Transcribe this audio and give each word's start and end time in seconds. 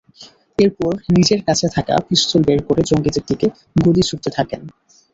এরপর 0.59 0.93
নিজের 1.15 1.41
কাছে 1.47 1.65
থাকা 1.75 1.95
পিস্তল 2.07 2.41
বের 2.47 2.59
করে 2.67 2.81
জঙ্গিদের 2.89 3.23
দিকে 3.29 3.47
গুলি 3.75 4.01
ছুড়তে 4.09 4.29
থাকেন। 4.37 4.61